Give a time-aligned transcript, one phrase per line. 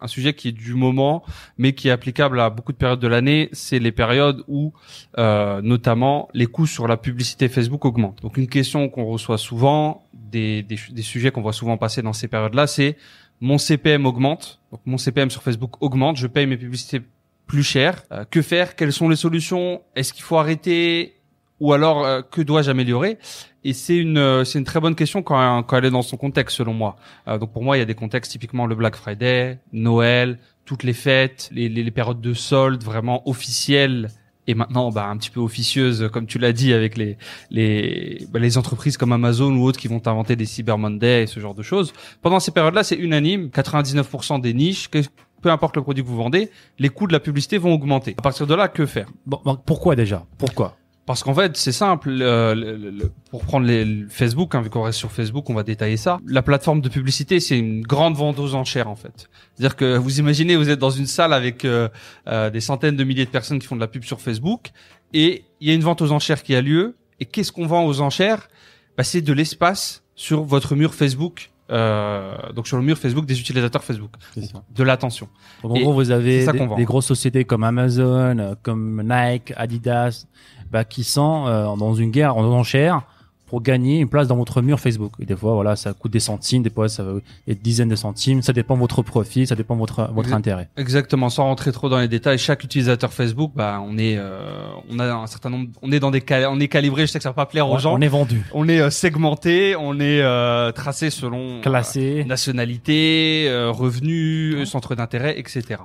[0.00, 1.24] Un sujet qui est du moment,
[1.56, 3.48] mais qui est applicable à beaucoup de périodes de l'année.
[3.52, 4.72] C'est les périodes où,
[5.18, 8.22] euh, notamment, les coûts sur la publicité Facebook augmentent.
[8.22, 12.28] Donc, une question qu'on reçoit souvent, des, des, sujets qu'on voit souvent passer dans ces
[12.28, 12.96] périodes-là, c'est
[13.40, 14.60] mon CPM augmente.
[14.70, 16.16] Donc, mon CPM sur Facebook augmente.
[16.16, 17.02] Je paye mes publicités
[17.46, 18.02] plus cher.
[18.12, 18.76] Euh, que faire?
[18.76, 19.82] Quelles sont les solutions?
[19.96, 21.17] Est-ce qu'il faut arrêter?
[21.60, 23.18] Ou alors euh, que dois-je améliorer?
[23.64, 26.16] Et c'est une euh, c'est une très bonne question quand, quand elle est dans son
[26.16, 26.96] contexte selon moi.
[27.26, 30.82] Euh, donc pour moi il y a des contextes typiquement le Black Friday, Noël, toutes
[30.82, 34.08] les fêtes, les, les, les périodes de soldes vraiment officielles
[34.46, 37.18] et maintenant bah, un petit peu officieuses comme tu l'as dit avec les
[37.50, 41.26] les bah, les entreprises comme Amazon ou autres qui vont inventer des Cyber Monday et
[41.26, 41.92] ce genre de choses.
[42.22, 45.00] Pendant ces périodes-là c'est unanime, 99% des niches que
[45.40, 48.14] peu importe le produit que vous vendez, les coûts de la publicité vont augmenter.
[48.18, 49.08] À partir de là, que faire?
[49.26, 50.26] Bon, pourquoi déjà?
[50.36, 50.76] Pourquoi?
[51.08, 52.10] Parce qu'en fait, c'est simple.
[52.20, 55.54] euh, le- le- pour prendre les, le Facebook, hein, vu qu'on reste sur Facebook, on
[55.54, 56.18] va détailler ça.
[56.26, 59.28] La plateforme de publicité, c'est une grande vente aux enchères, en fait.
[59.56, 61.88] C'est-à-dire que vous imaginez, vous êtes dans une salle avec euh,
[62.28, 64.70] euh, des centaines de milliers de personnes qui font de la pub sur Facebook,
[65.12, 66.94] et il y a une vente aux enchères qui a lieu.
[67.20, 68.48] Et qu'est-ce qu'on vend aux enchères?
[68.96, 71.50] Bah, C'est de l'espace sur votre mur Facebook.
[71.70, 75.28] Euh, donc sur le mur Facebook des utilisateurs Facebook, de l'attention.
[75.62, 80.26] En gros, vous avez des, grosses sociétés comme Amazon, euh, comme Nike, Adidas,
[80.70, 83.02] bah, qui sont euh, dans une guerre en enchères
[83.48, 85.12] pour gagner une place dans votre mur Facebook.
[85.20, 87.88] Et des fois, voilà, ça coûte des centimes, des fois, ça va être des dizaines
[87.88, 88.42] de centimes.
[88.42, 90.68] Ça dépend de votre profit, ça dépend de votre, votre intérêt.
[90.76, 94.98] Exactement, sans rentrer trop dans les détails, chaque utilisateur Facebook, bah, on est, euh, on
[94.98, 97.06] a un certain nombre, on est dans des, on est calibré.
[97.06, 97.94] Je sais que ça va pas plaire aux gens.
[97.94, 102.24] on est vendu, On est euh, segmenté, on est euh, tracé selon euh, classé.
[102.24, 105.80] nationalité, euh, revenus, euh, centre d'intérêt, etc.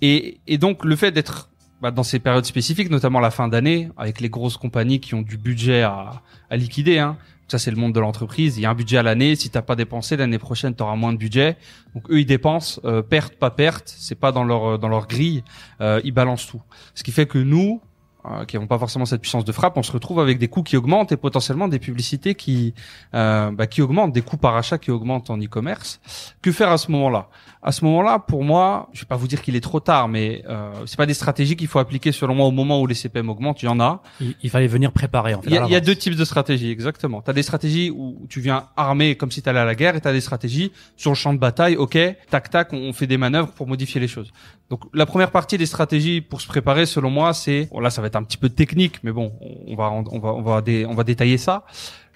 [0.00, 1.50] Et, et donc le fait d'être
[1.82, 5.22] bah, dans ces périodes spécifiques, notamment la fin d'année, avec les grosses compagnies qui ont
[5.22, 7.16] du budget à, à liquider, hein.
[7.48, 9.62] ça c'est le monde de l'entreprise, il y a un budget à l'année, si t'as
[9.62, 11.56] pas dépensé l'année prochaine, tu auras moins de budget.
[11.92, 15.42] Donc eux ils dépensent, euh, perte pas perte, c'est pas dans leur dans leur grille,
[15.80, 16.62] euh, ils balancent tout.
[16.94, 17.80] Ce qui fait que nous,
[18.24, 20.62] euh, qui n'avons pas forcément cette puissance de frappe, on se retrouve avec des coûts
[20.62, 22.74] qui augmentent et potentiellement des publicités qui
[23.14, 26.00] euh, bah, qui augmentent, des coûts par achat qui augmentent en e-commerce.
[26.40, 27.28] Que faire à ce moment-là?
[27.64, 30.42] À ce moment-là, pour moi, je vais pas vous dire qu'il est trop tard, mais
[30.48, 33.28] euh, c'est pas des stratégies qu'il faut appliquer selon moi au moment où les CPM
[33.28, 33.62] augmentent.
[33.62, 34.02] Il y en a.
[34.20, 35.50] Il, il fallait venir préparer, en fait.
[35.50, 35.86] Il y a, à il y a l'avance.
[35.86, 37.22] deux types de stratégies, exactement.
[37.22, 39.94] Tu as des stratégies où tu viens armé comme si tu allais à la guerre,
[39.94, 41.96] et tu as des stratégies sur le champ de bataille, ok,
[42.30, 44.32] tac tac, on, on fait des manœuvres pour modifier les choses.
[44.70, 48.00] Donc la première partie des stratégies pour se préparer, selon moi, c'est bon, là ça
[48.00, 49.32] va être un petit peu technique, mais bon,
[49.66, 51.64] on va on va on va on va détailler ça.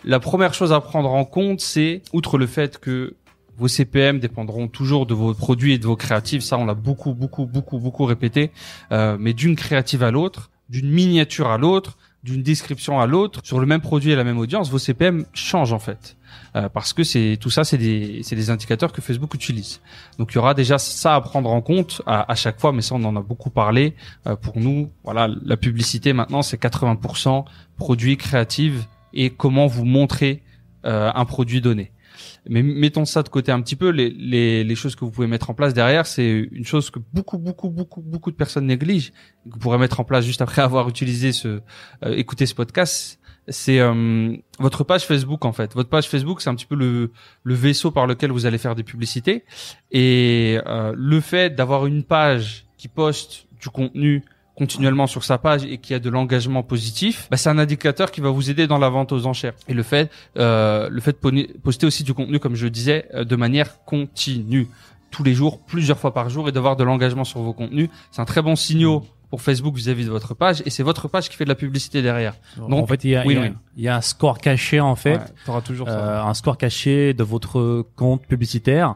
[0.05, 3.15] La première chose à prendre en compte, c'est outre le fait que
[3.57, 6.43] vos CPM dépendront toujours de vos produits et de vos créatives.
[6.43, 8.51] Ça, on l'a beaucoup, beaucoup, beaucoup, beaucoup répété.
[8.93, 11.97] Euh, mais d'une créative à l'autre, d'une miniature à l'autre,
[12.27, 15.73] d'une description à l'autre, sur le même produit et la même audience, vos CPM changent
[15.73, 16.17] en fait.
[16.57, 19.81] Euh, parce que c'est tout ça, c'est des, des indicateurs que Facebook utilise.
[20.19, 22.83] Donc il y aura déjà ça à prendre en compte à, à chaque fois, mais
[22.83, 23.95] ça on en a beaucoup parlé.
[24.27, 27.45] Euh, pour nous, voilà, la publicité maintenant c'est 80%
[27.77, 30.43] produits créatifs et comment vous montrer
[30.85, 31.93] euh, un produit donné.
[32.49, 33.91] Mais mettons ça de côté un petit peu.
[33.91, 36.99] Les, les, les choses que vous pouvez mettre en place derrière, c'est une chose que
[37.13, 39.11] beaucoup, beaucoup, beaucoup, beaucoup de personnes négligent.
[39.45, 41.61] Que vous pourrez mettre en place juste après avoir utilisé ce,
[42.05, 43.21] euh, écouté ce podcast.
[43.49, 45.75] C'est euh, votre page Facebook en fait.
[45.75, 47.13] Votre page Facebook, c'est un petit peu le,
[47.45, 49.45] le vaisseau par lequel vous allez faire des publicités.
[49.93, 54.25] Et euh, le fait d'avoir une page qui poste du contenu
[54.57, 58.21] continuellement sur sa page et qui a de l'engagement positif, bah, c'est un indicateur qui
[58.21, 59.55] va vous aider dans la vente aux enchères.
[59.69, 63.25] Et le fait, euh, le fait de poster aussi du contenu, comme je disais, euh,
[63.25, 64.69] de manière continue,
[65.11, 68.21] tous les jours, plusieurs fois par jour, et d'avoir de l'engagement sur vos contenus, c'est
[68.21, 69.01] un très bon signal
[69.37, 72.01] pour Facebook vis-à-vis de votre page, et c'est votre page qui fait de la publicité
[72.01, 72.35] derrière.
[72.57, 73.53] Donc, en fait, il y a, oui, il y a- oui.
[73.77, 75.19] il y a un score caché, en fait.
[75.19, 75.99] Ouais, t'auras toujours ça.
[75.99, 78.95] euh, un score caché de votre compte publicitaire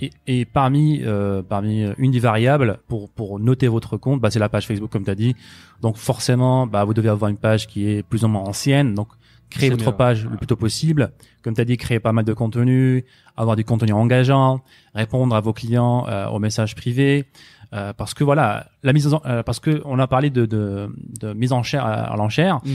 [0.00, 4.38] et, et parmi euh, parmi une des variables pour pour noter votre compte bah c'est
[4.38, 5.36] la page Facebook comme tu as dit
[5.82, 9.08] donc forcément bah vous devez avoir une page qui est plus ou moins ancienne donc
[9.50, 10.30] créer votre mieux, page ouais.
[10.30, 11.12] le plus tôt possible
[11.42, 13.04] comme tu as dit créer pas mal de contenu
[13.36, 14.62] avoir du contenu engageant
[14.94, 17.26] répondre à vos clients euh, aux messages privés
[17.72, 20.94] euh, parce que voilà la mise en euh, parce que on a parlé de de,
[21.20, 22.70] de mise en chair à, à l'enchère Mm.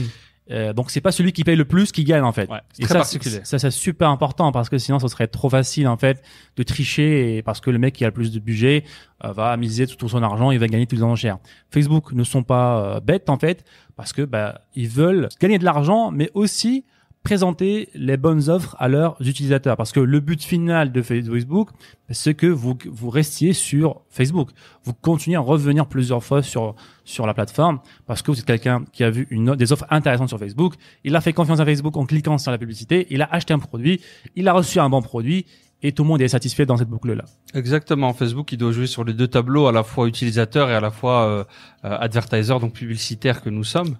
[0.50, 2.48] Euh, donc c'est pas celui qui paye le plus qui gagne en fait.
[2.48, 3.04] Ouais, Et ça,
[3.44, 6.22] Ça c'est super important parce que sinon ce serait trop facile en fait
[6.56, 8.84] de tricher et parce que le mec qui a le plus de budget
[9.24, 11.38] euh, va miser tout, tout son argent, il va gagner tous les enchères.
[11.70, 13.64] Facebook ne sont pas euh, bêtes en fait
[13.96, 16.84] parce que bah ils veulent gagner de l'argent mais aussi
[17.22, 19.76] présenter les bonnes offres à leurs utilisateurs.
[19.76, 21.70] Parce que le but final de Facebook
[22.10, 24.50] c'est que vous vous restiez sur Facebook.
[24.84, 26.74] Vous continuez à revenir plusieurs fois sur
[27.04, 30.28] sur la plateforme parce que vous êtes quelqu'un qui a vu une, des offres intéressantes
[30.28, 30.74] sur Facebook.
[31.04, 33.06] Il a fait confiance à Facebook en cliquant sur la publicité.
[33.10, 34.00] Il a acheté un produit.
[34.36, 35.46] Il a reçu un bon produit
[35.82, 38.12] et tout le monde est satisfait dans cette boucle là Exactement.
[38.12, 40.90] Facebook, il doit jouer sur les deux tableaux, à la fois utilisateur et à la
[40.90, 41.44] fois euh,
[41.84, 43.96] euh, advertiser, donc publicitaire que nous sommes.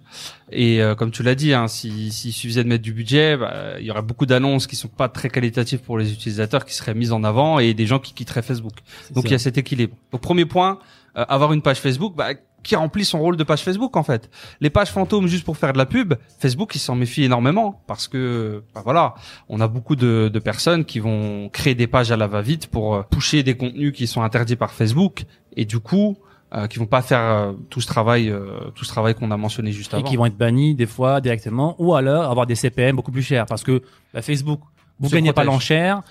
[0.51, 3.79] Et euh, comme tu l'as dit, hein, si- s'il suffisait de mettre du budget, bah,
[3.79, 6.93] il y aurait beaucoup d'annonces qui sont pas très qualitatives pour les utilisateurs qui seraient
[6.95, 8.73] mises en avant et des gens qui quitteraient Facebook.
[9.13, 9.95] Donc il y a cet équilibre.
[10.11, 10.79] Donc premier point,
[11.17, 12.33] euh, avoir une page Facebook bah,
[12.63, 14.29] qui remplit son rôle de page Facebook en fait.
[14.61, 18.07] Les pages fantômes juste pour faire de la pub, Facebook il s'en méfie énormément parce
[18.07, 19.15] que bah, voilà,
[19.47, 22.95] on a beaucoup de, de personnes qui vont créer des pages à la va-vite pour
[22.95, 25.25] euh, pusher des contenus qui sont interdits par Facebook
[25.55, 26.17] et du coup
[26.51, 29.37] euh, qui vont pas faire euh, tout ce travail euh, tout ce travail qu'on a
[29.37, 30.05] mentionné juste et avant.
[30.07, 33.45] qui vont être bannis des fois directement ou alors avoir des CPM beaucoup plus chers
[33.45, 33.83] parce que
[34.15, 34.59] bah, Facebook
[34.99, 36.01] vous gagnez pas l'enchère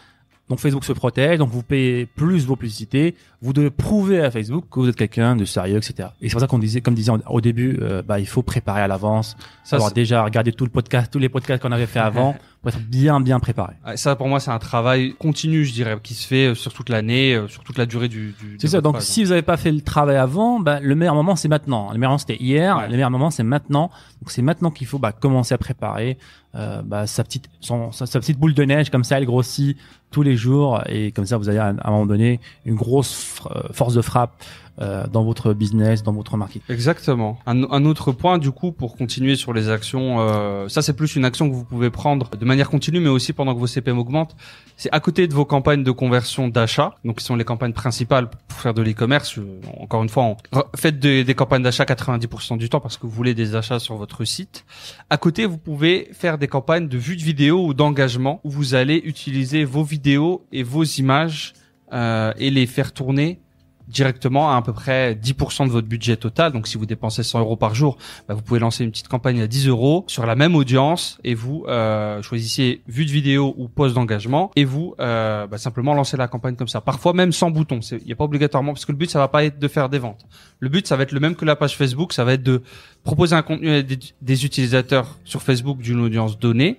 [0.49, 3.15] donc Facebook se protège donc vous payez plus vos publicités.
[3.43, 6.41] Vous devez prouver à Facebook que vous êtes quelqu'un de sérieux etc et c'est pour
[6.41, 9.77] ça qu'on disait comme disait au début euh, bah il faut préparer à l'avance Ça,
[9.77, 12.37] avoir c'est- déjà regardé tout le podcast tous les podcasts qu'on avait fait avant
[12.69, 16.27] être bien bien préparé Ça pour moi c'est un travail continu je dirais qui se
[16.27, 18.35] fait euh, sur toute l'année, euh, sur toute la durée du.
[18.39, 18.81] du C'est ça.
[18.81, 19.03] Donc, page.
[19.03, 21.93] si vous n'avez pas fait le travail avant, bah, le meilleur moment, c'est maintenant.
[21.93, 22.77] Le meilleur moment, c'était hier.
[22.77, 22.87] Ouais.
[22.87, 23.91] Le meilleur moment, c'est maintenant.
[24.21, 26.19] Donc, c'est maintenant qu'il faut bah, commencer à préparer
[26.55, 28.91] euh, bah, sa petite son, sa, sa petite boule de neige.
[28.91, 29.77] Comme ça, elle grossit
[30.11, 30.83] tous les jours.
[30.89, 33.41] Et comme ça, vous avez à, un moment donné une grosse
[33.73, 34.43] force de frappe
[34.81, 36.63] euh, dans votre business, dans votre marketing.
[36.69, 37.39] Exactement.
[37.47, 41.25] Un, autre point, du coup, pour continuer sur les actions, euh, ça c'est plus une
[41.25, 44.37] action que vous pouvez prendre de manière continue, mais aussi pendant que vos CPM augmentent.
[44.77, 48.31] C'est à côté de vos campagnes de conversion d'achat, donc qui sont les campagnes principales
[48.31, 49.39] pour faire de l'e-commerce.
[49.39, 50.37] euh, Encore une fois,
[50.77, 53.97] faites des, des campagnes d'achat 90% du temps parce que vous voulez des achats sur
[53.97, 54.65] votre site.
[55.11, 58.75] À côté, vous pouvez faire des campagnes de vue de vidéo ou d'engagement où vous
[58.75, 61.55] allez utiliser vos vidéos et vos images
[61.93, 63.41] euh, et les faire tourner
[63.89, 66.53] directement à à peu près 10% de votre budget total.
[66.53, 67.97] Donc si vous dépensez 100 euros par jour,
[68.29, 71.35] bah, vous pouvez lancer une petite campagne à 10 euros sur la même audience et
[71.35, 76.17] vous euh, choisissez vue de vidéo ou post d'engagement et vous euh, bah, simplement lancez
[76.17, 76.81] la campagne comme ça.
[76.81, 77.81] Parfois même sans bouton.
[77.91, 79.89] Il n'y a pas obligatoirement parce que le but ça va pas être de faire
[79.89, 80.27] des ventes.
[80.61, 82.13] Le but ça va être le même que la page Facebook.
[82.13, 82.63] Ça va être de
[83.05, 86.79] proposer un contenu à des utilisateurs sur Facebook d'une audience donnée.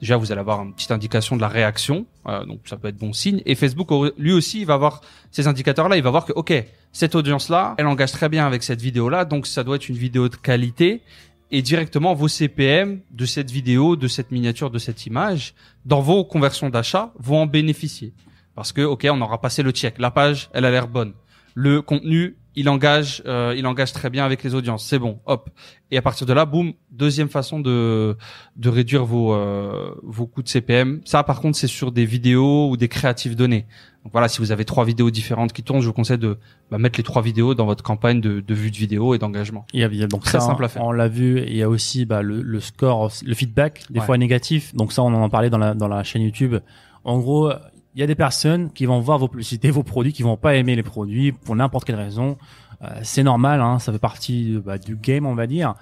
[0.00, 2.96] Déjà, vous allez avoir une petite indication de la réaction, euh, donc ça peut être
[2.96, 3.42] bon signe.
[3.46, 3.88] Et Facebook,
[4.18, 5.00] lui aussi, il va avoir
[5.30, 5.96] ces indicateurs-là.
[5.96, 6.52] Il va voir que, ok,
[6.92, 10.28] cette audience-là, elle engage très bien avec cette vidéo-là, donc ça doit être une vidéo
[10.28, 11.02] de qualité.
[11.50, 15.54] Et directement, vos CPM de cette vidéo, de cette miniature, de cette image,
[15.84, 18.12] dans vos conversions d'achat, vont en bénéficier.
[18.54, 19.98] Parce que, ok, on aura passé le check.
[19.98, 21.12] La page, elle a l'air bonne.
[21.54, 24.86] Le contenu, il engage, euh, il engage très bien avec les audiences.
[24.86, 25.50] C'est bon, hop.
[25.90, 28.16] Et à partir de là, boum, deuxième façon de
[28.56, 31.00] de réduire vos euh, vos coûts de CPM.
[31.04, 33.66] Ça, par contre, c'est sur des vidéos ou des créatives données.
[34.04, 36.36] Donc voilà, si vous avez trois vidéos différentes qui tournent, je vous conseille de
[36.70, 39.64] bah, mettre les trois vidéos dans votre campagne de, de vue de vidéo et d'engagement.
[39.72, 40.82] Il y a, il y a donc Très ça, simple à faire.
[40.84, 41.42] On l'a vu.
[41.46, 44.06] Il y a aussi bah, le, le score, le feedback, des Ouais.
[44.06, 44.74] fois négatif.
[44.74, 46.56] Donc ça, on en parlait dans la dans la chaîne YouTube.
[47.04, 47.50] En gros,
[47.94, 50.56] il y a des personnes qui vont voir vos publicités, vos produits, qui vont pas
[50.56, 52.36] aimer les produits pour n'importe quelle raison.
[52.82, 55.74] Euh, c'est normal, hein, ça fait partie bah, du game, on va dire.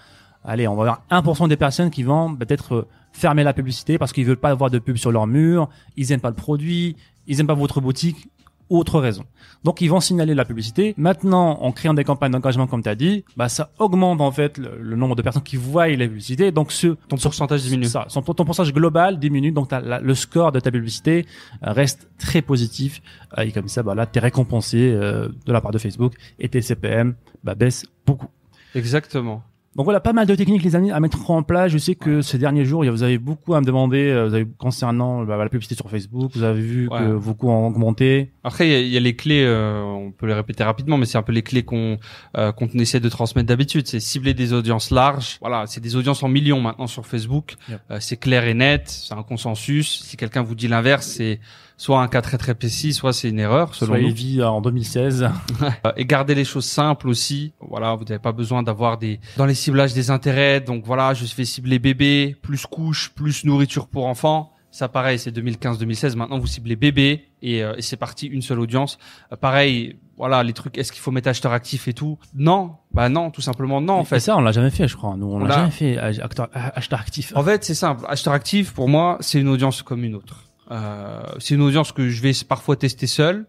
[0.45, 4.13] Allez, on va avoir 1% des personnes qui vont peut-être euh, fermer la publicité parce
[4.13, 7.41] qu'ils veulent pas avoir de pub sur leur mur, ils aiment pas le produit, ils
[7.41, 8.29] aiment pas votre boutique,
[8.73, 9.25] ou autre raison.
[9.65, 10.95] Donc ils vont signaler la publicité.
[10.97, 14.59] Maintenant, en créant des campagnes d'engagement comme tu as dit, bah ça augmente en fait
[14.59, 16.51] le, le nombre de personnes qui voient la publicité.
[16.53, 17.85] Donc ce Ton pourcentage diminue.
[17.85, 21.27] ça, son, ton pourcentage global diminue, donc la- le score de ta publicité
[21.65, 23.01] euh, reste très positif.
[23.39, 26.49] Euh, et comme ça, bah là, t'es récompensé euh, de la part de Facebook et
[26.49, 27.15] tes CPM
[27.45, 28.29] bah, baissent beaucoup.
[28.75, 29.43] Exactement.
[29.75, 31.73] Donc voilà, pas mal de techniques les amis à mettre en place.
[31.73, 34.47] Je sais que ces derniers jours, vous avez beaucoup à me demander euh, vous avez,
[34.59, 36.31] concernant bah, la publicité sur Facebook.
[36.35, 36.99] Vous avez vu Ouais.
[36.99, 38.33] que vos coûts ont augmenté.
[38.45, 40.99] Après, il y a- il y, a les clés, euh, on peut les répéter rapidement,
[40.99, 41.97] mais c'est un peu les clés qu'on
[42.37, 43.87] euh, qu'on essaie de transmettre d'habitude.
[43.87, 45.39] C'est cibler des audiences larges.
[45.41, 47.55] Voilà, c'est des audiences en millions maintenant sur Facebook.
[47.71, 47.81] Yep.
[47.93, 50.03] Euh, c'est clair et net, c'est un consensus.
[50.05, 51.41] Si quelqu'un vous dit l'inverse, c'est
[51.83, 54.43] soit un cas très très précis, soit c'est une erreur selon Selon nous.
[54.43, 55.29] En 2016.
[55.85, 57.53] Euh, et garder les choses simples aussi.
[57.61, 60.61] Voilà, vous n'avez pas besoin d'avoir des dans les ciblages des intérêts.
[60.61, 64.53] Donc voilà, je fais cibler bébé, plus couche, plus nourriture pour enfants.
[64.71, 66.17] Ça pareil, c'est 2015-2016.
[66.17, 68.99] Maintenant, vous ciblez bébé et, euh, et c'est parti, une seule audience.
[69.33, 72.19] Euh, pareil, voilà, les trucs, est-ce qu'il faut mettre acheteur actif et tout?
[72.35, 74.21] Non, bah non, tout simplement non, en Et fait.
[74.21, 75.17] ça, on l'a jamais fait, je crois.
[75.17, 75.99] Nous, on, On l'a jamais fait.
[75.99, 77.33] Acheteur actif.
[77.35, 78.05] En fait, c'est simple.
[78.09, 80.52] Acheteur actif, pour moi, c'est une audience comme une autre.
[80.73, 83.47] Euh, c'est une audience que je vais parfois tester seul.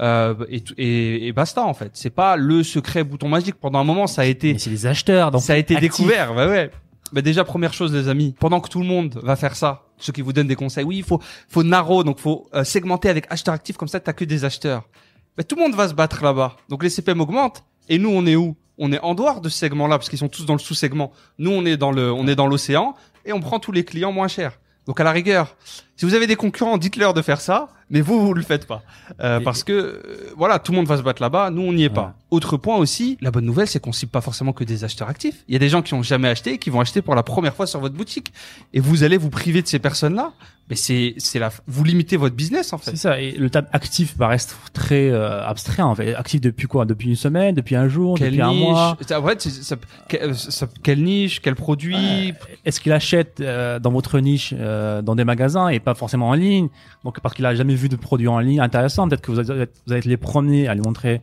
[0.00, 1.90] Euh, et, et, et basta en fait.
[1.94, 3.56] C'est pas le secret bouton magique.
[3.56, 5.30] Pendant un moment, ça a été Mais c'est des acheteurs.
[5.30, 6.34] Donc ça a été découvert.
[6.34, 6.70] Bah ouais.
[7.12, 10.14] Bah déjà première chose les amis, pendant que tout le monde va faire ça, ceux
[10.14, 13.26] qui vous donnent des conseils, oui, il faut faut narrow, donc faut euh, segmenter avec
[13.28, 14.88] acheteur actif comme ça t'as que des acheteurs.
[15.36, 16.56] Bah, tout le monde va se battre là-bas.
[16.70, 18.56] Donc les CPM augmentent et nous on est où?
[18.78, 21.12] On est en dehors de ce segment-là parce qu'ils sont tous dans le sous-segment.
[21.38, 22.94] Nous on est dans le on est dans l'océan
[23.26, 24.58] et on prend tous les clients moins chers.
[24.86, 25.56] Donc à la rigueur,
[25.96, 28.82] si vous avez des concurrents, dites-leur de faire ça, mais vous vous le faites pas
[29.20, 30.02] Euh, parce que euh,
[30.36, 31.94] voilà, tout le monde va se battre là-bas, nous on n'y est Ouais.
[31.94, 32.14] pas.
[32.30, 35.44] Autre point aussi, la bonne nouvelle c'est qu'on cible pas forcément que des acheteurs actifs.
[35.48, 37.22] Il y a des gens qui ont jamais acheté et qui vont acheter pour la
[37.22, 38.32] première fois sur votre boutique
[38.72, 40.32] et vous allez vous priver de ces personnes-là.
[40.70, 42.92] Mais c'est c'est la vous limitez votre business en fait.
[42.92, 43.20] C'est ça.
[43.20, 46.14] Et le terme actif bah, reste très euh, abstrait en fait.
[46.14, 46.84] Actif depuis quoi?
[46.86, 48.96] Depuis une semaine, depuis un jour, Quelle depuis un mois?
[48.96, 49.76] en fait, c'est- ça-
[50.08, 52.32] que- ça- quelle niche, quel produit?
[52.64, 56.34] Est-ce qu'il achète euh, dans votre niche, euh, dans des magasins et pas forcément en
[56.34, 56.68] ligne?
[57.04, 59.62] Donc parce qu'il a jamais vu de produits en ligne intéressants, peut-être que vous allez,
[59.62, 61.20] être- vous allez être les premiers à lui montrer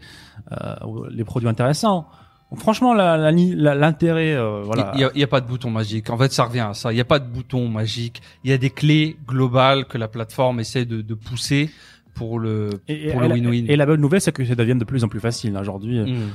[0.51, 0.75] euh,
[1.11, 2.07] les produits intéressants.
[2.55, 4.91] Franchement, l'intérêt, euh, voilà.
[4.95, 6.09] Il y a, pas de bouton magique.
[6.09, 6.91] En fait, ça revient à ça.
[6.91, 8.21] Il y a pas de bouton magique.
[8.43, 11.69] Il y a des clés globales que la plateforme essaie de, de pousser
[12.15, 13.65] pour le et, pour et le la- win-win.
[13.69, 15.99] et la bonne nouvelle, c'est que ça devient de plus en plus facile aujourd'hui.
[16.11, 16.29] Mm.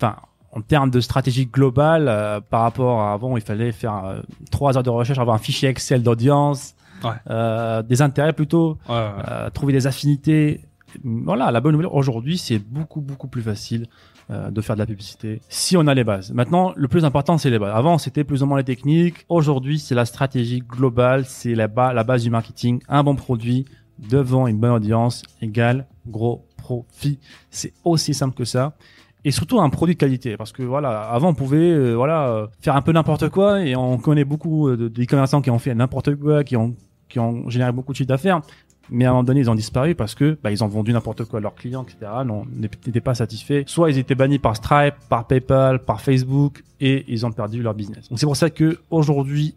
[0.00, 0.16] Enfin,
[0.52, 4.82] en termes de stratégie globale, euh, par rapport à avant, il fallait faire trois heures
[4.82, 7.10] de recherche, avoir un fichier Excel d'audience, Ouais.
[7.30, 10.60] euh, des intérêts plutôt, euh, trouver des affinités.
[11.04, 13.86] Voilà, la bonne nouvelle aujourd'hui, c'est beaucoup beaucoup plus facile
[14.30, 16.32] euh, de faire de la publicité si on a les bases.
[16.32, 17.72] Maintenant, le plus important, c'est les bases.
[17.74, 19.24] Avant, c'était plus ou moins les techniques.
[19.28, 22.80] Aujourd'hui, c'est la stratégie globale, c'est la, ba- la base du marketing.
[22.88, 23.66] Un bon produit
[24.10, 27.18] devant une bonne audience égale gros profit.
[27.50, 28.72] C'est aussi simple que ça.
[29.22, 32.46] Et surtout un produit de qualité, parce que voilà, avant on pouvait euh, voilà euh,
[32.62, 35.74] faire un peu n'importe quoi, et on connaît beaucoup de, des commerçants qui ont fait
[35.74, 36.74] n'importe quoi, qui ont
[37.10, 38.40] qui ont généré beaucoup de chiffre d'affaires,
[38.88, 41.24] mais à un moment donné ils ont disparu parce que bah, ils ont vendu n'importe
[41.24, 42.10] quoi à leurs clients, etc.
[42.56, 43.64] N'étaient pas satisfaits.
[43.66, 47.74] Soit ils étaient bannis par Stripe, par PayPal, par Facebook, et ils ont perdu leur
[47.74, 48.08] business.
[48.08, 49.54] Donc c'est pour ça que aujourd'hui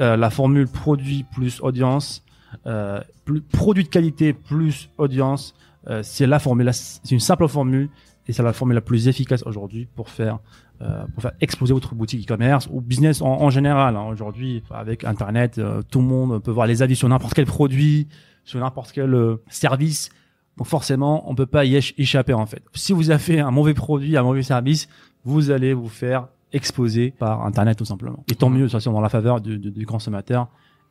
[0.00, 2.22] euh, la formule produit plus audience,
[2.66, 5.54] euh, plus, produit de qualité plus audience,
[5.88, 7.88] euh, c'est la formule, c'est une simple formule
[8.26, 10.38] et c'est la formule la plus efficace aujourd'hui pour faire
[10.82, 13.96] euh, pour faire exploser votre boutique e-commerce ou business en, en général.
[13.96, 14.04] hein.
[14.10, 18.08] Aujourd'hui, avec Internet, euh, tout le monde peut voir les avis sur n'importe quel produit,
[18.44, 20.10] sur n'importe quel euh, service.
[20.56, 22.62] Donc forcément, on peut pas y éch- échapper en fait.
[22.74, 24.88] Si vous avez fait un mauvais produit, un mauvais service,
[25.24, 28.24] vous allez vous faire exposer par Internet tout simplement.
[28.30, 30.48] Et tant mieux, de toute façon, dans la faveur du, du- du consommateur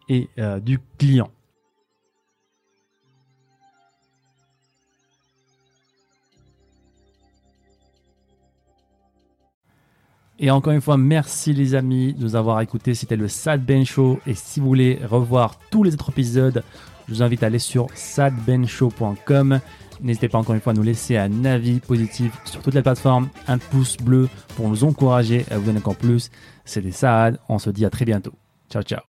[0.08, 1.29] et euh, du client.
[10.39, 12.93] Et encore une fois, merci les amis de nous avoir écoutés.
[12.96, 14.19] C'était le Sad Ben Show.
[14.25, 16.63] Et si vous voulez revoir tous les autres épisodes,
[17.08, 19.60] je vous invite à aller sur sadbenshow.com.
[20.01, 23.27] N'hésitez pas encore une fois à nous laisser un avis positif sur toutes les plateformes,
[23.48, 26.31] un pouce bleu pour nous encourager à vous donner encore plus.
[26.63, 27.38] C'était Saad.
[27.50, 28.34] On se dit à très bientôt.
[28.69, 29.01] Ciao, ciao.